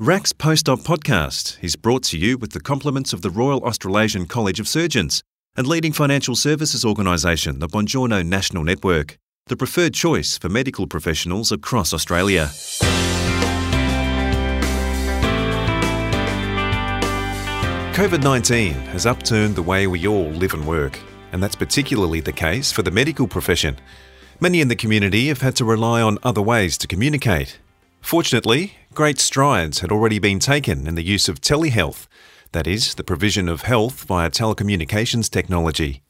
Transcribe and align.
RACS 0.00 0.32
Post-Op 0.32 0.78
podcast 0.78 1.62
is 1.62 1.76
brought 1.76 2.02
to 2.04 2.16
you 2.16 2.38
with 2.38 2.52
the 2.52 2.60
compliments 2.60 3.12
of 3.12 3.20
the 3.20 3.28
Royal 3.28 3.62
Australasian 3.62 4.24
College 4.24 4.58
of 4.58 4.66
Surgeons 4.66 5.22
and 5.56 5.66
leading 5.66 5.92
financial 5.92 6.34
services 6.34 6.86
organisation, 6.86 7.58
the 7.58 7.68
Bongiorno 7.68 8.24
National 8.24 8.64
Network, 8.64 9.18
the 9.48 9.58
preferred 9.58 9.92
choice 9.92 10.38
for 10.38 10.48
medical 10.48 10.86
professionals 10.86 11.52
across 11.52 11.92
Australia. 11.92 12.48
COVID 17.92 18.22
19 18.22 18.72
has 18.72 19.04
upturned 19.04 19.54
the 19.54 19.62
way 19.62 19.86
we 19.86 20.06
all 20.08 20.30
live 20.30 20.54
and 20.54 20.66
work, 20.66 20.98
and 21.32 21.42
that's 21.42 21.56
particularly 21.56 22.20
the 22.20 22.32
case 22.32 22.72
for 22.72 22.80
the 22.80 22.90
medical 22.90 23.28
profession. 23.28 23.78
Many 24.40 24.62
in 24.62 24.68
the 24.68 24.76
community 24.76 25.28
have 25.28 25.42
had 25.42 25.56
to 25.56 25.66
rely 25.66 26.00
on 26.00 26.16
other 26.22 26.40
ways 26.40 26.78
to 26.78 26.86
communicate. 26.86 27.58
Fortunately, 28.00 28.74
great 28.94 29.18
strides 29.18 29.80
had 29.80 29.92
already 29.92 30.18
been 30.18 30.38
taken 30.38 30.86
in 30.86 30.94
the 30.94 31.04
use 31.04 31.28
of 31.28 31.40
telehealth, 31.40 32.06
that 32.52 32.66
is, 32.66 32.94
the 32.94 33.04
provision 33.04 33.48
of 33.48 33.62
health 33.62 34.04
via 34.04 34.30
telecommunications 34.30 35.30
technology. 35.30 36.02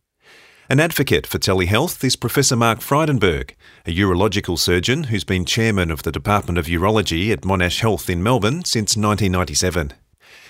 An 0.71 0.79
advocate 0.79 1.27
for 1.27 1.39
telehealth 1.39 2.05
is 2.05 2.15
Professor 2.15 2.55
Mark 2.55 2.79
Frydenberg, 2.79 3.57
a 3.87 3.95
urological 3.95 4.57
surgeon 4.57 5.05
who's 5.05 5.25
been 5.25 5.45
chairman 5.45 5.91
of 5.91 6.05
the 6.05 6.13
Department 6.13 6.59
of 6.59 6.67
Urology 6.67 7.33
at 7.33 7.41
Monash 7.41 7.81
Health 7.81 8.09
in 8.09 8.23
Melbourne 8.23 8.65
since 8.65 8.97
1997. 8.97 9.93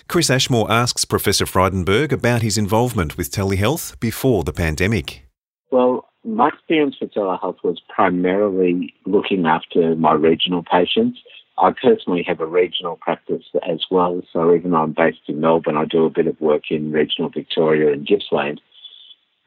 Chris 0.08 0.28
Ashmore 0.28 0.70
asks 0.70 1.06
Professor 1.06 1.46
Frydenberg 1.46 2.12
about 2.12 2.42
his 2.42 2.58
involvement 2.58 3.16
with 3.16 3.30
telehealth 3.30 3.98
before 3.98 4.44
the 4.44 4.52
pandemic. 4.52 5.24
Well, 5.70 6.09
my 6.24 6.48
experience 6.48 6.96
with 7.00 7.12
telehealth 7.12 7.62
was 7.64 7.80
primarily 7.88 8.94
looking 9.06 9.46
after 9.46 9.94
my 9.96 10.12
regional 10.12 10.62
patients. 10.62 11.18
I 11.58 11.72
personally 11.72 12.22
have 12.26 12.40
a 12.40 12.46
regional 12.46 12.96
practice 12.96 13.44
as 13.68 13.80
well, 13.90 14.22
so 14.32 14.54
even 14.54 14.70
though 14.70 14.82
I'm 14.82 14.92
based 14.92 15.28
in 15.28 15.40
Melbourne, 15.40 15.76
I 15.76 15.84
do 15.84 16.04
a 16.04 16.10
bit 16.10 16.26
of 16.26 16.40
work 16.40 16.70
in 16.70 16.92
regional 16.92 17.30
Victoria 17.30 17.92
and 17.92 18.06
Gippsland. 18.06 18.60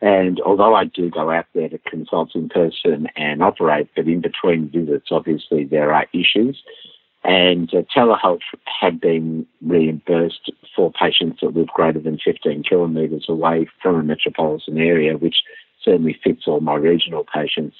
And 0.01 0.41
although 0.41 0.75
I 0.75 0.83
do 0.83 1.09
go 1.09 1.31
out 1.31 1.45
there 1.55 1.69
to 1.69 1.77
consult 1.77 2.35
in 2.35 2.49
person 2.49 3.07
and 3.15 3.41
operate, 3.41 3.89
but 3.95 4.05
in 4.05 4.21
between 4.21 4.69
visits, 4.69 5.07
obviously 5.11 5.63
there 5.63 5.93
are 5.93 6.07
issues. 6.13 6.61
And 7.23 7.73
uh, 7.73 7.83
telehealth 7.95 8.41
had 8.81 8.99
been 8.99 9.47
reimbursed 9.61 10.51
for 10.75 10.91
patients 10.91 11.39
that 11.41 11.55
live 11.55 11.67
greater 11.67 12.01
than 12.01 12.19
15 12.23 12.63
kilometres 12.63 13.27
away 13.29 13.69
from 13.81 13.95
a 13.95 14.03
metropolitan 14.03 14.77
area, 14.77 15.17
which 15.17 15.37
certainly 15.83 16.17
fits 16.23 16.43
all 16.47 16.59
my 16.59 16.75
regional 16.75 17.25
patients. 17.33 17.75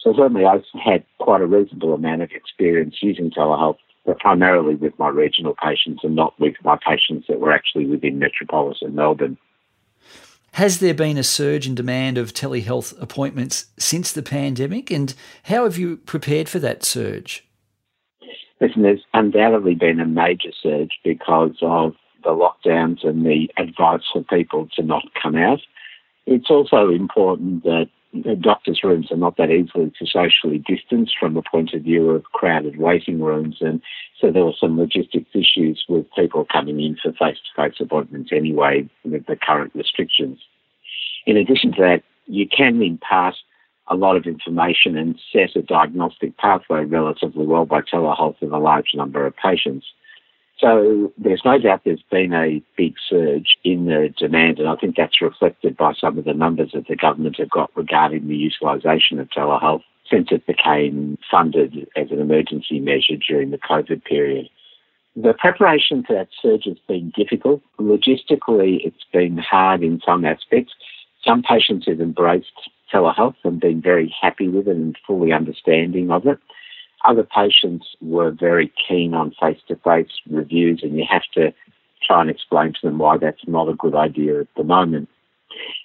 So 0.00 0.12
certainly 0.16 0.44
I've 0.44 0.64
had 0.82 1.04
quite 1.18 1.40
a 1.40 1.46
reasonable 1.46 1.94
amount 1.94 2.22
of 2.22 2.30
experience 2.32 2.96
using 3.00 3.30
telehealth, 3.30 3.78
but 4.04 4.18
primarily 4.18 4.74
with 4.74 4.98
my 4.98 5.08
regional 5.08 5.54
patients 5.54 6.00
and 6.02 6.14
not 6.14 6.38
with 6.38 6.54
my 6.62 6.76
patients 6.76 7.26
that 7.28 7.40
were 7.40 7.52
actually 7.52 7.86
within 7.86 8.18
metropolitan 8.18 8.94
Melbourne. 8.94 9.38
Has 10.52 10.78
there 10.78 10.94
been 10.94 11.18
a 11.18 11.24
surge 11.24 11.66
in 11.66 11.74
demand 11.74 12.16
of 12.16 12.32
telehealth 12.32 13.00
appointments 13.02 13.66
since 13.76 14.12
the 14.12 14.22
pandemic, 14.22 14.88
and 14.88 15.12
how 15.44 15.64
have 15.64 15.76
you 15.76 15.96
prepared 15.96 16.48
for 16.48 16.60
that 16.60 16.84
surge? 16.84 17.44
Listen, 18.60 18.82
there's 18.82 19.04
undoubtedly 19.14 19.74
been 19.74 19.98
a 19.98 20.06
major 20.06 20.52
surge 20.62 20.92
because 21.02 21.56
of 21.60 21.94
the 22.22 22.30
lockdowns 22.30 23.04
and 23.04 23.26
the 23.26 23.50
advice 23.58 24.02
for 24.12 24.22
people 24.22 24.68
to 24.76 24.82
not 24.82 25.02
come 25.20 25.34
out. 25.34 25.60
It's 26.26 26.50
also 26.50 26.88
important 26.88 27.64
that 27.64 27.88
doctors' 28.40 28.82
rooms 28.82 29.10
are 29.10 29.16
not 29.16 29.36
that 29.36 29.50
easily 29.50 29.92
to 29.98 30.06
socially 30.06 30.58
distance 30.58 31.12
from 31.18 31.34
the 31.34 31.42
point 31.42 31.74
of 31.74 31.82
view 31.82 32.10
of 32.10 32.24
crowded 32.32 32.78
waiting 32.78 33.20
rooms. 33.20 33.56
And 33.60 33.82
so 34.20 34.30
there 34.30 34.44
were 34.44 34.54
some 34.58 34.78
logistics 34.78 35.30
issues 35.34 35.84
with 35.88 36.06
people 36.16 36.46
coming 36.50 36.80
in 36.80 36.96
for 36.96 37.12
face 37.12 37.38
to 37.38 37.62
face 37.62 37.80
appointments 37.80 38.30
anyway 38.32 38.88
with 39.04 39.26
the 39.26 39.36
current 39.36 39.72
restrictions. 39.74 40.38
In 41.26 41.36
addition 41.36 41.72
to 41.72 41.82
that, 41.82 42.02
you 42.26 42.46
can 42.48 42.80
impart 42.82 43.34
a 43.88 43.96
lot 43.96 44.16
of 44.16 44.24
information 44.26 44.96
and 44.96 45.20
set 45.30 45.56
a 45.56 45.62
diagnostic 45.62 46.38
pathway 46.38 46.84
relatively 46.84 47.44
well 47.44 47.66
by 47.66 47.80
telehealth 47.82 48.36
in 48.40 48.50
a 48.52 48.58
large 48.58 48.94
number 48.94 49.26
of 49.26 49.36
patients. 49.36 49.86
So 50.58 51.12
there's 51.18 51.42
no 51.44 51.58
doubt 51.58 51.82
there's 51.84 52.04
been 52.10 52.32
a 52.32 52.62
big 52.76 52.94
surge 53.08 53.56
in 53.64 53.86
the 53.86 54.14
demand, 54.16 54.58
and 54.58 54.68
I 54.68 54.76
think 54.76 54.96
that's 54.96 55.20
reflected 55.20 55.76
by 55.76 55.92
some 55.94 56.16
of 56.16 56.24
the 56.24 56.32
numbers 56.32 56.70
that 56.74 56.86
the 56.86 56.96
government 56.96 57.38
have 57.38 57.50
got 57.50 57.70
regarding 57.76 58.28
the 58.28 58.36
utilisation 58.36 59.18
of 59.18 59.28
telehealth 59.30 59.82
since 60.08 60.28
it 60.30 60.46
became 60.46 61.18
funded 61.30 61.88
as 61.96 62.10
an 62.10 62.20
emergency 62.20 62.78
measure 62.78 63.16
during 63.16 63.50
the 63.50 63.58
COVID 63.58 64.04
period. 64.04 64.48
The 65.16 65.32
preparation 65.32 66.04
for 66.04 66.14
that 66.14 66.28
surge 66.42 66.64
has 66.64 66.78
been 66.86 67.12
difficult. 67.16 67.62
Logistically, 67.78 68.84
it's 68.84 69.04
been 69.12 69.38
hard 69.38 69.82
in 69.82 70.00
some 70.04 70.24
aspects. 70.24 70.72
Some 71.24 71.42
patients 71.42 71.86
have 71.86 72.00
embraced 72.00 72.68
telehealth 72.92 73.36
and 73.44 73.60
been 73.60 73.80
very 73.80 74.14
happy 74.20 74.48
with 74.48 74.68
it 74.68 74.76
and 74.76 74.96
fully 75.06 75.32
understanding 75.32 76.10
of 76.10 76.26
it. 76.26 76.38
Other 77.04 77.24
patients 77.24 77.86
were 78.00 78.30
very 78.30 78.72
keen 78.88 79.14
on 79.14 79.34
face 79.40 79.60
to 79.68 79.76
face 79.76 80.10
reviews, 80.28 80.80
and 80.82 80.96
you 80.96 81.04
have 81.08 81.24
to 81.34 81.52
try 82.06 82.20
and 82.20 82.30
explain 82.30 82.72
to 82.72 82.78
them 82.82 82.98
why 82.98 83.18
that's 83.18 83.46
not 83.46 83.68
a 83.68 83.74
good 83.74 83.94
idea 83.94 84.40
at 84.40 84.48
the 84.56 84.64
moment. 84.64 85.08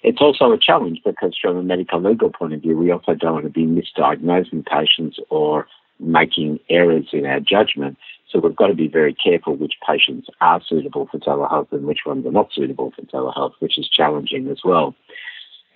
It's 0.02 0.20
also 0.20 0.52
a 0.52 0.58
challenge 0.58 1.00
because, 1.04 1.36
from 1.40 1.56
a 1.56 1.62
medical 1.62 2.00
legal 2.00 2.30
point 2.30 2.54
of 2.54 2.62
view, 2.62 2.76
we 2.76 2.90
also 2.90 3.14
don't 3.14 3.34
want 3.34 3.44
to 3.44 3.50
be 3.50 3.66
misdiagnosing 3.66 4.66
patients 4.66 5.18
or 5.28 5.66
making 5.98 6.58
errors 6.68 7.08
in 7.12 7.26
our 7.26 7.40
judgment. 7.40 7.96
So 8.30 8.38
we've 8.38 8.56
got 8.56 8.68
to 8.68 8.74
be 8.74 8.88
very 8.88 9.14
careful 9.14 9.56
which 9.56 9.74
patients 9.86 10.28
are 10.40 10.60
suitable 10.66 11.08
for 11.10 11.18
telehealth 11.18 11.72
and 11.72 11.84
which 11.84 12.00
ones 12.06 12.24
are 12.26 12.32
not 12.32 12.52
suitable 12.52 12.92
for 12.94 13.02
telehealth, 13.02 13.52
which 13.58 13.78
is 13.78 13.88
challenging 13.88 14.48
as 14.48 14.60
well. 14.64 14.94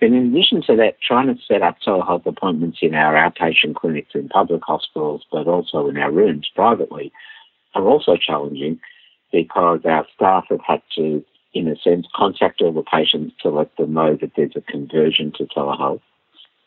And 0.01 0.13
in 0.13 0.27
addition 0.27 0.61
to 0.63 0.75
that, 0.75 0.97
trying 1.01 1.27
to 1.27 1.41
set 1.47 1.61
up 1.61 1.77
telehealth 1.85 2.25
appointments 2.25 2.79
in 2.81 2.93
our 2.93 3.13
outpatient 3.13 3.75
clinics 3.75 4.11
in 4.13 4.27
public 4.27 4.61
hospitals, 4.63 5.23
but 5.31 5.47
also 5.47 5.87
in 5.87 5.97
our 5.97 6.11
rooms 6.11 6.49
privately, 6.53 7.13
are 7.73 7.87
also 7.87 8.17
challenging 8.17 8.79
because 9.31 9.81
our 9.85 10.05
staff 10.13 10.45
have 10.49 10.61
had 10.65 10.81
to, 10.95 11.23
in 11.53 11.67
a 11.67 11.75
sense, 11.77 12.07
contact 12.13 12.61
all 12.61 12.73
the 12.73 12.83
patients 12.83 13.35
to 13.41 13.49
let 13.49 13.75
them 13.77 13.93
know 13.93 14.17
that 14.19 14.31
there's 14.35 14.55
a 14.55 14.61
conversion 14.61 15.31
to 15.37 15.45
telehealth. 15.45 16.01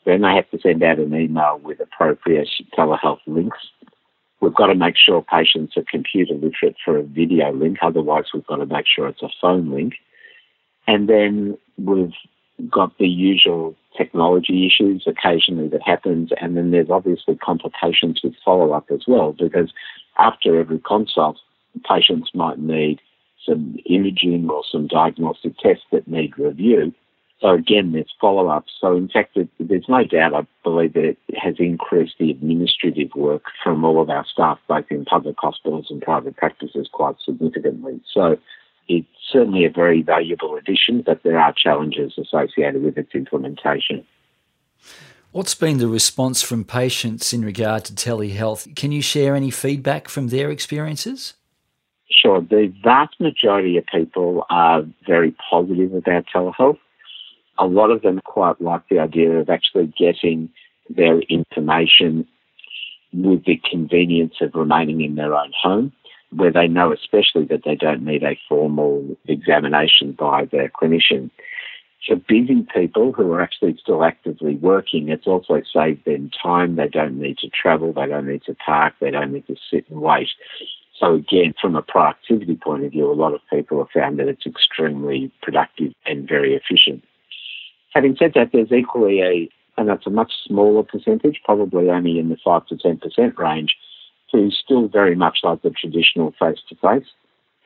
Then 0.05 0.23
they 0.23 0.35
have 0.35 0.51
to 0.51 0.59
send 0.59 0.83
out 0.83 0.99
an 0.99 1.15
email 1.15 1.61
with 1.63 1.81
appropriate 1.81 2.49
telehealth 2.77 3.21
links. 3.27 3.59
We've 4.41 4.55
got 4.55 4.67
to 4.67 4.75
make 4.75 4.97
sure 4.97 5.23
patients 5.23 5.77
are 5.77 5.85
computer 5.91 6.35
literate 6.35 6.77
for 6.83 6.97
a 6.97 7.03
video 7.03 7.53
link, 7.53 7.79
otherwise, 7.83 8.27
we've 8.33 8.47
got 8.47 8.57
to 8.57 8.67
make 8.67 8.87
sure 8.87 9.09
it's 9.09 9.23
a 9.23 9.29
phone 9.41 9.71
link. 9.71 9.95
And 10.87 11.09
then 11.09 11.59
we've 11.77 12.15
got 12.71 12.97
the 12.99 13.09
usual 13.09 13.75
technology 13.97 14.67
issues 14.67 15.05
occasionally 15.07 15.69
that 15.69 15.83
happens, 15.85 16.31
and 16.41 16.57
then 16.57 16.71
there's 16.71 16.91
obviously 16.91 17.37
complications 17.37 18.21
with 18.23 18.35
follow 18.45 18.73
up 18.73 18.87
as 18.91 19.03
well, 19.07 19.33
because 19.33 19.73
after 20.19 20.59
every 20.59 20.79
consult, 20.81 21.39
patients 21.89 22.31
might 22.35 22.59
need 22.59 23.01
some 23.47 23.77
imaging 23.87 24.49
or 24.51 24.63
some 24.71 24.87
diagnostic 24.87 25.57
tests 25.59 25.85
that 25.93 26.09
need 26.09 26.37
review. 26.39 26.93
So 27.41 27.51
again, 27.51 27.93
there's 27.93 28.13
follow 28.21 28.49
up. 28.49 28.65
So 28.81 28.97
in 28.97 29.09
fact, 29.09 29.39
there's 29.61 29.89
no 29.89 30.05
doubt, 30.05 30.35
I 30.35 30.47
believe 30.65 30.95
that 30.95 31.05
it 31.05 31.19
has 31.41 31.55
increased 31.59 32.17
the 32.19 32.33
administrative 32.33 33.15
work 33.15 33.45
from 33.63 33.85
all 33.85 34.03
of 34.03 34.11
our 34.11 34.27
staff, 34.27 34.59
both 34.67 34.87
in 34.91 35.05
public 35.05 35.37
hospitals 35.39 35.87
and 35.89 36.03
private 36.03 36.37
practices, 36.37 36.89
quite 36.93 37.15
significantly. 37.25 38.01
So 38.13 38.39
it's 38.89 39.07
certainly 39.31 39.65
a 39.65 39.71
very 39.71 40.03
valuable 40.03 40.57
addition, 40.57 41.03
but 41.03 41.23
there 41.23 41.39
are 41.39 41.53
challenges 41.53 42.15
associated 42.19 42.83
with 42.83 42.97
its 42.97 43.15
implementation. 43.15 44.05
What's 45.33 45.55
been 45.55 45.79
the 45.79 45.89
response 45.89 46.41
from 46.43 46.65
patients 46.65 47.33
in 47.33 47.45
regard 47.45 47.85
to 47.87 47.93
telehealth? 47.93 48.75
Can 48.75 48.93
you 48.93 49.03
share 49.03 49.37
any 49.37 49.51
feedback 49.51 50.09
from 50.09 50.29
their 50.29 50.51
experiences? 50.51 51.35
Sure. 52.11 52.41
The 52.41 52.73
vast 52.83 53.21
majority 53.21 53.77
of 53.77 53.85
people 53.87 54.45
are 54.49 54.83
very 55.07 55.35
positive 55.51 55.93
about 55.93 56.25
telehealth. 56.35 56.79
A 57.59 57.67
lot 57.67 57.91
of 57.91 58.03
them 58.03 58.21
quite 58.25 58.61
like 58.61 58.89
the 58.89 58.99
idea 58.99 59.31
of 59.33 59.51
actually 59.51 59.93
getting 59.99 60.49
their 60.89 61.21
information 61.21 62.27
with 63.13 63.45
the 63.45 63.61
convenience 63.71 64.35
of 64.41 64.55
remaining 64.55 65.03
in 65.03 65.17
their 65.17 65.35
own 65.35 65.53
home 65.61 65.93
where 66.31 66.53
they 66.53 66.69
know 66.69 66.93
especially 66.93 67.45
that 67.47 67.63
they 67.65 67.75
don't 67.75 68.05
need 68.05 68.23
a 68.23 68.39
formal 68.49 69.17
examination 69.27 70.13
by 70.13 70.45
their 70.47 70.69
clinician. 70.69 71.31
For 72.07 72.17
busy 72.17 72.67
people 72.75 73.13
who 73.13 73.33
are 73.33 73.43
actually 73.43 73.77
still 73.81 74.05
actively 74.05 74.55
working, 74.57 75.09
it's 75.09 75.27
also 75.27 75.61
saved 75.73 76.05
them 76.05 76.31
time. 76.43 76.77
They 76.77 76.89
don't 76.89 77.19
need 77.19 77.39
to 77.39 77.49
travel, 77.49 77.93
they 77.93 78.07
don't 78.07 78.29
need 78.29 78.43
to 78.45 78.55
park, 78.55 78.95
they 79.01 79.11
don't 79.11 79.33
need 79.33 79.47
to 79.49 79.57
sit 79.71 79.89
and 79.91 80.01
wait. 80.01 80.29
So 80.99 81.15
again, 81.15 81.55
from 81.61 81.77
a 81.77 81.83
productivity 81.83 82.57
point 82.57 82.85
of 82.85 82.93
view, 82.93 83.11
a 83.11 83.15
lot 83.15 83.35
of 83.35 83.41
people 83.51 83.79
have 83.79 83.91
found 83.91 84.19
that 84.19 84.29
it's 84.29 84.47
extremely 84.47 85.31
productive 85.43 85.93
and 86.07 86.29
very 86.29 86.55
efficient. 86.55 87.05
Having 87.95 88.17
said 88.19 88.33
that, 88.35 88.51
there's 88.53 88.73
equally 88.73 89.21
a, 89.21 89.49
and 89.77 89.89
that's 89.89 90.07
a 90.07 90.11
much 90.11 90.33
smaller 90.47 90.83
percentage, 90.83 91.41
probably 91.45 91.89
only 91.89 92.19
in 92.19 92.29
the 92.29 92.37
5 92.45 92.67
to 92.67 92.77
10% 92.77 93.39
range, 93.39 93.77
who 94.33 94.51
still 94.51 94.89
very 94.89 95.15
much 95.15 95.39
like 95.43 95.63
the 95.63 95.71
traditional 95.71 96.33
face 96.39 96.59
to 96.69 96.75
face 96.77 97.09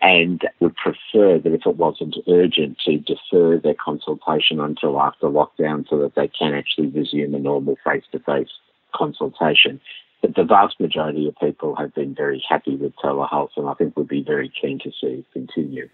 and 0.00 0.42
would 0.60 0.74
prefer 0.76 1.38
that 1.38 1.54
if 1.54 1.64
it 1.64 1.76
wasn't 1.76 2.16
urgent 2.28 2.76
to 2.84 2.98
defer 2.98 3.58
their 3.58 3.74
consultation 3.74 4.58
until 4.58 5.00
after 5.00 5.26
lockdown 5.26 5.88
so 5.88 5.98
that 5.98 6.14
they 6.16 6.28
can 6.28 6.54
actually 6.54 6.88
resume 6.88 7.34
a 7.34 7.38
normal 7.38 7.76
face 7.84 8.02
to 8.10 8.18
face 8.18 8.50
consultation. 8.94 9.80
But 10.20 10.34
the 10.34 10.44
vast 10.44 10.78
majority 10.80 11.28
of 11.28 11.36
people 11.40 11.76
have 11.76 11.94
been 11.94 12.14
very 12.14 12.44
happy 12.48 12.76
with 12.76 12.92
telehealth 12.96 13.50
and 13.56 13.68
I 13.68 13.74
think 13.74 13.96
would 13.96 14.08
be 14.08 14.24
very 14.24 14.52
keen 14.60 14.80
to 14.80 14.90
see 14.90 15.06
it 15.06 15.26
continue. 15.32 15.88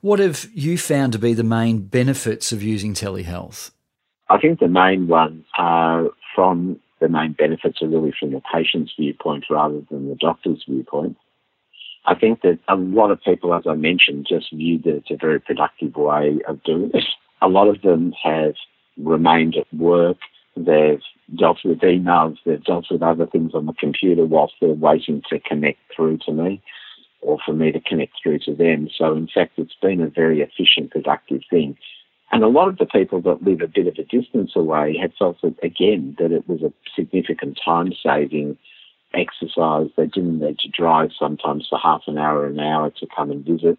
What 0.00 0.18
have 0.18 0.48
you 0.52 0.76
found 0.76 1.12
to 1.12 1.18
be 1.18 1.32
the 1.32 1.44
main 1.44 1.78
benefits 1.86 2.52
of 2.52 2.62
using 2.62 2.92
telehealth? 2.92 3.70
I 4.28 4.38
think 4.38 4.58
the 4.58 4.68
main 4.68 5.06
ones 5.06 5.44
are 5.56 6.10
from 6.34 6.80
the 7.00 7.08
main 7.08 7.32
benefits 7.32 7.82
are 7.82 7.88
really 7.88 8.12
from 8.18 8.32
the 8.32 8.42
patient's 8.52 8.92
viewpoint 8.98 9.44
rather 9.50 9.80
than 9.90 10.08
the 10.08 10.14
doctor's 10.14 10.64
viewpoint. 10.66 11.16
I 12.06 12.14
think 12.14 12.42
that 12.42 12.58
a 12.68 12.76
lot 12.76 13.10
of 13.10 13.20
people, 13.22 13.52
as 13.54 13.64
I 13.66 13.74
mentioned, 13.74 14.26
just 14.28 14.52
view 14.52 14.78
that 14.84 14.96
it's 14.96 15.10
a 15.10 15.16
very 15.16 15.40
productive 15.40 15.96
way 15.96 16.38
of 16.46 16.62
doing 16.62 16.90
it. 16.94 17.04
A 17.42 17.48
lot 17.48 17.68
of 17.68 17.82
them 17.82 18.12
have 18.22 18.54
remained 18.96 19.56
at 19.56 19.72
work. 19.74 20.18
They've 20.56 21.02
dealt 21.34 21.58
with 21.64 21.80
emails. 21.80 22.38
They've 22.46 22.62
dealt 22.62 22.86
with 22.90 23.02
other 23.02 23.26
things 23.26 23.52
on 23.54 23.66
the 23.66 23.72
computer 23.74 24.24
whilst 24.24 24.54
they're 24.60 24.70
waiting 24.70 25.22
to 25.28 25.40
connect 25.40 25.80
through 25.94 26.18
to 26.26 26.32
me 26.32 26.62
or 27.20 27.38
for 27.44 27.52
me 27.52 27.72
to 27.72 27.80
connect 27.80 28.12
through 28.22 28.38
to 28.40 28.54
them. 28.54 28.88
So, 28.96 29.14
in 29.16 29.26
fact, 29.26 29.58
it's 29.58 29.74
been 29.82 30.00
a 30.00 30.08
very 30.08 30.40
efficient, 30.40 30.92
productive 30.92 31.42
thing. 31.50 31.76
And 32.36 32.44
a 32.44 32.48
lot 32.48 32.68
of 32.68 32.76
the 32.76 32.84
people 32.84 33.22
that 33.22 33.42
live 33.42 33.62
a 33.62 33.66
bit 33.66 33.86
of 33.86 33.94
a 33.94 34.02
distance 34.02 34.50
away 34.54 34.94
had 35.00 35.14
felt 35.18 35.40
that, 35.40 35.54
again, 35.62 36.14
that 36.18 36.32
it 36.32 36.46
was 36.46 36.60
a 36.60 36.70
significant 36.94 37.58
time 37.64 37.94
saving 38.02 38.58
exercise. 39.14 39.86
They 39.96 40.04
didn't 40.04 40.40
need 40.40 40.58
to 40.58 40.68
drive 40.68 41.12
sometimes 41.18 41.66
for 41.66 41.78
half 41.78 42.02
an 42.06 42.18
hour, 42.18 42.44
an 42.44 42.60
hour 42.60 42.90
to 42.90 43.06
come 43.16 43.30
and 43.30 43.42
visit. 43.42 43.78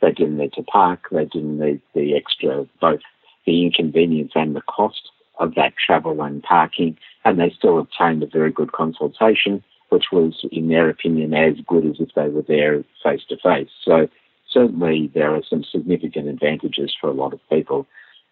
They 0.00 0.10
didn't 0.10 0.38
need 0.38 0.54
to 0.54 0.62
park. 0.62 1.08
They 1.12 1.26
didn't 1.26 1.58
need 1.58 1.82
the 1.94 2.16
extra, 2.16 2.66
both 2.80 3.00
the 3.44 3.66
inconvenience 3.66 4.32
and 4.34 4.56
the 4.56 4.62
cost 4.62 5.10
of 5.38 5.54
that 5.56 5.74
travel 5.76 6.22
and 6.22 6.42
parking. 6.42 6.96
And 7.26 7.38
they 7.38 7.50
still 7.50 7.78
obtained 7.78 8.22
a 8.22 8.26
very 8.26 8.52
good 8.52 8.72
consultation, 8.72 9.62
which 9.90 10.06
was, 10.10 10.46
in 10.50 10.68
their 10.68 10.88
opinion, 10.88 11.34
as 11.34 11.56
good 11.66 11.84
as 11.84 11.96
if 12.00 12.08
they 12.16 12.30
were 12.30 12.40
there 12.40 12.82
face 13.04 13.20
to 13.28 13.36
face. 13.36 13.68
So 13.84 14.08
certainly 14.52 15.10
there 15.14 15.34
are 15.34 15.42
some 15.48 15.64
significant 15.64 16.28
advantages 16.28 16.94
for 17.00 17.08
a 17.08 17.14
lot 17.14 17.32
of 17.32 17.40
people. 17.48 17.86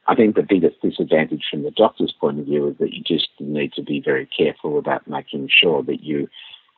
I 0.06 0.14
think 0.14 0.34
the 0.34 0.42
biggest 0.42 0.80
disadvantage 0.82 1.44
from 1.50 1.62
the 1.62 1.70
doctor's 1.70 2.12
point 2.12 2.40
of 2.40 2.46
view 2.46 2.68
is 2.68 2.78
that 2.78 2.92
you 2.92 3.02
just 3.02 3.28
need 3.38 3.72
to 3.74 3.82
be 3.82 4.00
very 4.00 4.26
careful 4.26 4.78
about 4.78 5.08
making 5.08 5.48
sure 5.50 5.82
that 5.84 6.02
you 6.02 6.28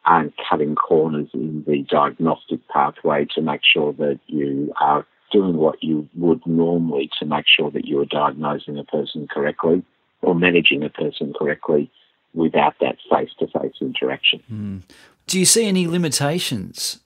aren't 0.05 0.35
cutting 0.49 0.75
corners 0.75 1.29
in 1.33 1.65
the 1.67 1.85
diagnostic 1.89 2.61
pathway 2.69 3.27
to 3.35 3.41
make 3.41 3.61
sure 3.65 3.93
that 3.95 4.19
you 4.27 4.73
are 4.81 5.07
doing 5.31 5.57
what 5.57 5.83
you 5.83 6.09
would 6.17 6.45
normally 6.47 7.09
to 7.19 7.25
make 7.25 7.47
sure 7.47 7.71
that 7.71 7.87
you 7.87 8.01
are 8.01 8.05
diagnosing 8.05 8.79
a 8.79 8.85
person 8.85 9.27
correctly 9.29 9.83
or 10.21 10.35
managing 10.35 10.83
a 10.83 10.91
person 10.91 11.33
correctly 11.39 11.91
without 12.35 12.75
that 12.81 12.97
face 13.11 13.31
to 13.39 13.47
face 13.47 13.75
interaction. 13.81 14.43
Mm. 14.53 14.83
Do 15.27 15.39
you 15.39 15.45
see 15.45 15.67
any 15.67 15.87
limitations 15.87 17.02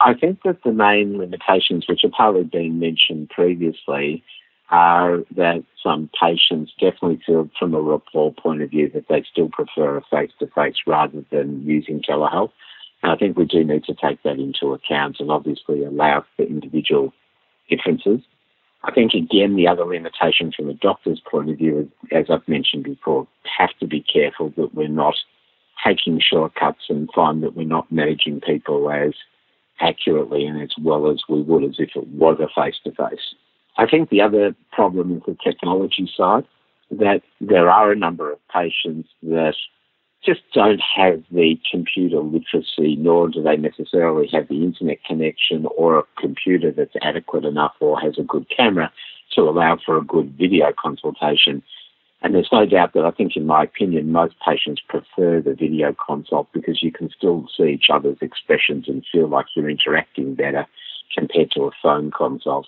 I 0.00 0.14
think 0.14 0.42
that 0.44 0.62
the 0.64 0.72
main 0.72 1.18
limitations, 1.18 1.86
which 1.88 2.00
have 2.02 2.12
partly 2.12 2.44
been 2.44 2.80
mentioned 2.80 3.30
previously, 3.30 4.24
are 4.70 5.18
that 5.36 5.64
some 5.82 6.08
patients 6.18 6.72
definitely 6.80 7.20
feel 7.26 7.50
from 7.58 7.74
a 7.74 7.80
rapport 7.80 8.32
point 8.32 8.62
of 8.62 8.70
view 8.70 8.88
that 8.94 9.08
they 9.08 9.24
still 9.30 9.48
prefer 9.48 9.98
a 9.98 10.02
face 10.10 10.30
to 10.38 10.46
face 10.46 10.76
rather 10.86 11.24
than 11.30 11.62
using 11.66 12.00
telehealth. 12.00 12.52
And 13.02 13.10
I 13.10 13.16
think 13.16 13.36
we 13.36 13.46
do 13.46 13.64
need 13.64 13.84
to 13.84 13.94
take 13.94 14.22
that 14.22 14.38
into 14.38 14.72
account 14.72 15.16
and 15.20 15.30
obviously 15.30 15.84
allow 15.84 16.24
for 16.36 16.44
individual 16.44 17.12
differences. 17.68 18.20
I 18.82 18.92
think 18.92 19.12
again 19.12 19.56
the 19.56 19.68
other 19.68 19.84
limitation 19.84 20.52
from 20.56 20.70
a 20.70 20.74
doctor's 20.74 21.20
point 21.20 21.50
of 21.50 21.58
view 21.58 21.90
as 22.12 22.26
I've 22.30 22.46
mentioned 22.48 22.84
before, 22.84 23.26
have 23.58 23.76
to 23.80 23.86
be 23.86 24.00
careful 24.00 24.52
that 24.56 24.74
we're 24.74 24.88
not 24.88 25.16
taking 25.84 26.20
shortcuts 26.20 26.84
and 26.88 27.10
find 27.14 27.42
that 27.42 27.56
we're 27.56 27.66
not 27.66 27.90
managing 27.90 28.40
people 28.40 28.90
as 28.90 29.12
accurately 29.80 30.46
and 30.46 30.60
as 30.60 30.72
well 30.80 31.10
as 31.10 31.22
we 31.28 31.42
would 31.42 31.64
as 31.64 31.76
if 31.78 31.90
it 31.94 32.06
was 32.08 32.38
a 32.40 32.48
face 32.60 32.76
to 32.84 32.90
face. 32.92 33.34
I 33.76 33.86
think 33.86 34.10
the 34.10 34.20
other 34.20 34.54
problem 34.72 35.16
is 35.16 35.22
the 35.26 35.36
technology 35.42 36.10
side, 36.16 36.44
that 36.90 37.22
there 37.40 37.70
are 37.70 37.92
a 37.92 37.96
number 37.96 38.32
of 38.32 38.38
patients 38.52 39.08
that 39.22 39.54
just 40.24 40.40
don't 40.52 40.80
have 40.96 41.22
the 41.30 41.58
computer 41.70 42.18
literacy, 42.18 42.96
nor 42.96 43.28
do 43.28 43.42
they 43.42 43.56
necessarily 43.56 44.28
have 44.32 44.48
the 44.48 44.62
internet 44.64 45.02
connection 45.04 45.66
or 45.76 45.98
a 45.98 46.02
computer 46.20 46.70
that's 46.70 46.94
adequate 47.02 47.44
enough 47.44 47.72
or 47.80 47.98
has 47.98 48.18
a 48.18 48.22
good 48.22 48.46
camera 48.54 48.92
to 49.34 49.42
allow 49.42 49.78
for 49.84 49.96
a 49.96 50.04
good 50.04 50.36
video 50.36 50.72
consultation. 50.78 51.62
And 52.22 52.34
there's 52.34 52.50
no 52.52 52.66
doubt 52.66 52.92
that 52.92 53.04
I 53.04 53.10
think, 53.10 53.36
in 53.36 53.46
my 53.46 53.64
opinion, 53.64 54.12
most 54.12 54.34
patients 54.46 54.82
prefer 54.86 55.40
the 55.40 55.54
video 55.54 55.94
consult 55.94 56.48
because 56.52 56.82
you 56.82 56.92
can 56.92 57.08
still 57.16 57.48
see 57.56 57.70
each 57.70 57.88
other's 57.90 58.18
expressions 58.20 58.88
and 58.88 59.04
feel 59.10 59.28
like 59.28 59.46
you're 59.56 59.70
interacting 59.70 60.34
better 60.34 60.66
compared 61.16 61.50
to 61.52 61.62
a 61.64 61.70
phone 61.82 62.10
consult. 62.10 62.66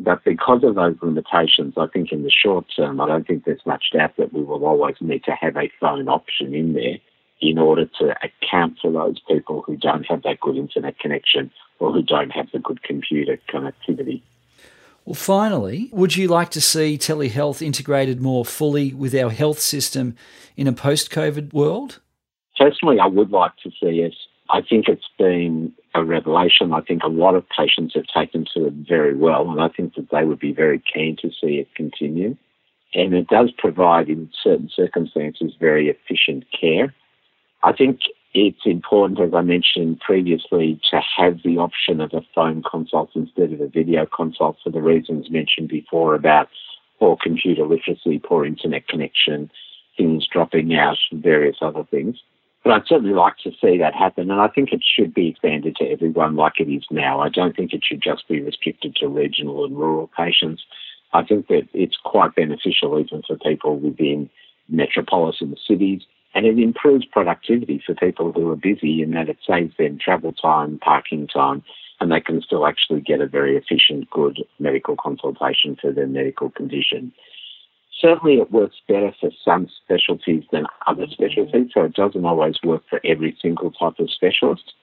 But 0.00 0.24
because 0.24 0.64
of 0.64 0.74
those 0.74 0.96
limitations, 1.02 1.74
I 1.76 1.86
think 1.86 2.12
in 2.12 2.24
the 2.24 2.30
short 2.30 2.66
term, 2.74 3.00
I 3.00 3.06
don't 3.06 3.26
think 3.26 3.44
there's 3.44 3.64
much 3.66 3.90
doubt 3.92 4.16
that 4.16 4.32
we 4.32 4.42
will 4.42 4.64
always 4.64 4.96
need 5.00 5.22
to 5.24 5.32
have 5.32 5.56
a 5.56 5.70
phone 5.78 6.08
option 6.08 6.54
in 6.54 6.72
there 6.72 6.98
in 7.40 7.58
order 7.58 7.84
to 7.98 8.14
account 8.24 8.78
for 8.80 8.90
those 8.90 9.20
people 9.28 9.62
who 9.66 9.76
don't 9.76 10.04
have 10.04 10.22
that 10.22 10.40
good 10.40 10.56
internet 10.56 10.98
connection 10.98 11.50
or 11.78 11.92
who 11.92 12.02
don't 12.02 12.30
have 12.30 12.46
the 12.52 12.58
good 12.58 12.82
computer 12.82 13.38
connectivity. 13.48 14.22
Well, 15.04 15.14
finally, 15.14 15.90
would 15.92 16.16
you 16.16 16.28
like 16.28 16.50
to 16.52 16.62
see 16.62 16.96
telehealth 16.96 17.60
integrated 17.60 18.22
more 18.22 18.44
fully 18.44 18.94
with 18.94 19.14
our 19.14 19.30
health 19.30 19.58
system 19.58 20.16
in 20.56 20.66
a 20.66 20.72
post 20.72 21.10
COVID 21.10 21.52
world? 21.52 22.00
Personally, 22.58 22.98
I 22.98 23.06
would 23.06 23.30
like 23.30 23.52
to 23.64 23.70
see 23.70 24.00
it. 24.00 24.14
I 24.50 24.62
think 24.62 24.88
it's 24.88 25.08
been 25.18 25.72
a 25.94 26.02
revelation. 26.02 26.72
I 26.72 26.80
think 26.80 27.02
a 27.02 27.08
lot 27.08 27.34
of 27.34 27.44
patients 27.48 27.94
have 27.94 28.06
taken 28.06 28.46
to 28.54 28.66
it 28.66 28.72
very 28.88 29.14
well, 29.14 29.50
and 29.50 29.60
I 29.60 29.68
think 29.68 29.94
that 29.94 30.10
they 30.10 30.24
would 30.24 30.38
be 30.38 30.52
very 30.52 30.82
keen 30.92 31.16
to 31.20 31.28
see 31.30 31.56
it 31.56 31.74
continue. 31.74 32.36
And 32.94 33.12
it 33.12 33.28
does 33.28 33.50
provide, 33.58 34.08
in 34.08 34.30
certain 34.42 34.70
circumstances, 34.74 35.52
very 35.58 35.88
efficient 35.88 36.44
care. 36.58 36.94
I 37.62 37.72
think 37.72 38.00
it's 38.34 38.66
important, 38.66 39.20
as 39.20 39.32
I 39.32 39.42
mentioned 39.42 40.00
previously, 40.00 40.80
to 40.90 41.00
have 41.16 41.38
the 41.44 41.58
option 41.58 42.00
of 42.00 42.12
a 42.12 42.22
phone 42.34 42.64
consult 42.68 43.10
instead 43.14 43.52
of 43.52 43.60
a 43.60 43.68
video 43.68 44.06
consult 44.06 44.56
for 44.62 44.70
the 44.70 44.82
reasons 44.82 45.30
mentioned 45.30 45.68
before 45.68 46.16
about 46.16 46.48
poor 46.98 47.16
computer 47.22 47.64
literacy, 47.64 48.18
poor 48.18 48.44
internet 48.44 48.88
connection, 48.88 49.50
things 49.96 50.26
dropping 50.30 50.74
out, 50.74 50.98
and 51.12 51.22
various 51.22 51.58
other 51.62 51.84
things. 51.84 52.16
But 52.64 52.72
I'd 52.72 52.86
certainly 52.88 53.14
like 53.14 53.36
to 53.44 53.52
see 53.60 53.78
that 53.78 53.94
happen, 53.94 54.30
and 54.30 54.40
I 54.40 54.48
think 54.48 54.72
it 54.72 54.82
should 54.82 55.14
be 55.14 55.28
expanded 55.28 55.76
to 55.76 55.84
everyone 55.84 56.34
like 56.34 56.58
it 56.58 56.68
is 56.68 56.84
now. 56.90 57.20
I 57.20 57.28
don't 57.28 57.54
think 57.54 57.72
it 57.72 57.84
should 57.84 58.02
just 58.02 58.26
be 58.26 58.42
restricted 58.42 58.96
to 58.96 59.06
regional 59.06 59.64
and 59.64 59.76
rural 59.76 60.10
patients. 60.16 60.62
I 61.12 61.22
think 61.22 61.46
that 61.48 61.68
it's 61.72 61.98
quite 62.02 62.34
beneficial 62.34 62.98
even 62.98 63.22
for 63.22 63.36
people 63.36 63.78
within 63.78 64.28
metropolitan 64.68 65.54
cities 65.68 66.02
and 66.34 66.46
it 66.46 66.58
improves 66.58 67.04
productivity 67.04 67.82
for 67.84 67.94
people 67.94 68.32
who 68.32 68.50
are 68.50 68.56
busy 68.56 69.02
in 69.02 69.12
that 69.12 69.28
it 69.28 69.38
saves 69.46 69.76
them 69.76 69.98
travel 69.98 70.32
time, 70.32 70.78
parking 70.78 71.28
time, 71.28 71.62
and 72.00 72.10
they 72.10 72.20
can 72.20 72.42
still 72.42 72.66
actually 72.66 73.00
get 73.00 73.20
a 73.20 73.26
very 73.26 73.56
efficient, 73.56 74.10
good 74.10 74.44
medical 74.58 74.96
consultation 74.96 75.76
for 75.80 75.92
their 75.92 76.08
medical 76.08 76.50
condition. 76.50 77.12
Certainly, 78.00 78.34
it 78.34 78.50
works 78.50 78.76
better 78.88 79.14
for 79.20 79.30
some 79.44 79.68
specialties 79.84 80.42
than 80.50 80.66
other 80.88 81.06
specialties, 81.06 81.70
so 81.72 81.84
it 81.84 81.94
doesn't 81.94 82.24
always 82.24 82.56
work 82.64 82.82
for 82.90 83.00
every 83.04 83.36
single 83.40 83.70
type 83.70 84.00
of 84.00 84.10
specialist. 84.10 84.74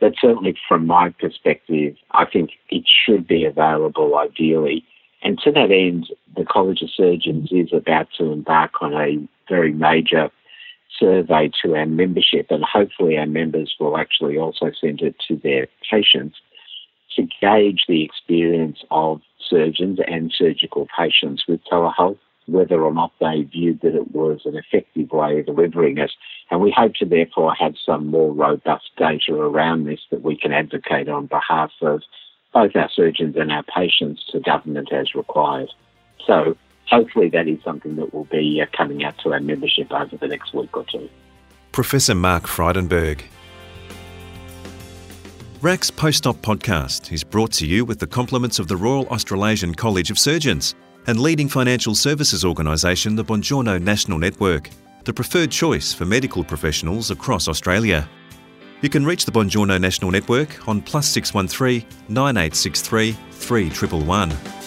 But 0.00 0.14
certainly, 0.20 0.56
from 0.68 0.86
my 0.86 1.10
perspective, 1.10 1.96
I 2.12 2.24
think 2.24 2.50
it 2.70 2.84
should 2.86 3.26
be 3.26 3.44
available 3.44 4.16
ideally. 4.16 4.84
And 5.22 5.38
to 5.40 5.50
that 5.52 5.70
end, 5.72 6.08
the 6.36 6.44
College 6.44 6.82
of 6.82 6.90
Surgeons 6.90 7.50
is 7.50 7.72
about 7.72 8.08
to 8.18 8.30
embark 8.30 8.80
on 8.80 8.94
a 8.94 9.26
very 9.48 9.72
major 9.72 10.30
survey 10.98 11.50
to 11.62 11.74
our 11.74 11.86
membership, 11.86 12.46
and 12.50 12.64
hopefully 12.64 13.16
our 13.18 13.26
members 13.26 13.74
will 13.78 13.96
actually 13.96 14.38
also 14.38 14.70
send 14.80 15.00
it 15.00 15.16
to 15.28 15.36
their 15.36 15.66
patients 15.90 16.36
to 17.16 17.22
gauge 17.40 17.84
the 17.88 18.02
experience 18.02 18.78
of 18.90 19.20
surgeons 19.48 19.98
and 20.06 20.32
surgical 20.36 20.86
patients 20.96 21.44
with 21.46 21.60
telehealth, 21.70 22.18
whether 22.46 22.82
or 22.82 22.92
not 22.92 23.12
they 23.20 23.42
viewed 23.42 23.80
that 23.82 23.94
it 23.94 24.12
was 24.12 24.40
an 24.44 24.56
effective 24.56 25.10
way 25.12 25.40
of 25.40 25.46
delivering 25.46 25.98
it. 25.98 26.10
And 26.50 26.60
we 26.60 26.74
hope 26.76 26.94
to 26.96 27.06
therefore 27.06 27.54
have 27.54 27.74
some 27.84 28.06
more 28.06 28.32
robust 28.32 28.90
data 28.96 29.34
around 29.34 29.84
this 29.84 30.00
that 30.10 30.22
we 30.22 30.36
can 30.36 30.52
advocate 30.52 31.08
on 31.08 31.26
behalf 31.26 31.70
of 31.80 32.02
both 32.52 32.72
our 32.76 32.90
surgeons 32.90 33.36
and 33.36 33.50
our 33.50 33.64
patients 33.64 34.24
to 34.30 34.40
government 34.40 34.92
as 34.92 35.14
required. 35.14 35.70
So 36.26 36.56
hopefully 36.88 37.28
that 37.30 37.48
is 37.48 37.58
something 37.64 37.96
that 37.96 38.12
will 38.12 38.24
be 38.24 38.60
uh, 38.60 38.66
coming 38.76 39.04
out 39.04 39.16
to 39.18 39.32
our 39.32 39.40
membership 39.40 39.90
over 39.92 40.16
the 40.16 40.28
next 40.28 40.54
week 40.54 40.76
or 40.76 40.84
two. 40.84 41.08
Professor 41.72 42.14
Mark 42.14 42.44
Frydenberg. 42.44 43.22
RACS 45.60 45.90
Post-Op 45.90 46.36
podcast 46.42 47.10
is 47.10 47.24
brought 47.24 47.50
to 47.52 47.66
you 47.66 47.86
with 47.86 47.98
the 47.98 48.06
compliments 48.06 48.58
of 48.58 48.68
the 48.68 48.76
Royal 48.76 49.08
Australasian 49.08 49.74
College 49.74 50.10
of 50.10 50.18
Surgeons 50.18 50.74
and 51.06 51.18
leading 51.18 51.48
financial 51.48 51.94
services 51.94 52.44
organisation 52.44 53.16
the 53.16 53.24
Bongiorno 53.24 53.80
National 53.80 54.18
Network, 54.18 54.68
the 55.04 55.12
preferred 55.12 55.50
choice 55.50 55.92
for 55.92 56.04
medical 56.04 56.44
professionals 56.44 57.10
across 57.10 57.48
Australia. 57.48 58.08
You 58.82 58.90
can 58.90 59.06
reach 59.06 59.24
the 59.24 59.32
Bongiorno 59.32 59.80
National 59.80 60.10
Network 60.10 60.68
on 60.68 60.82
plus 60.82 61.08
613 61.08 61.88
9863 62.08 63.12
3111. 63.30 64.63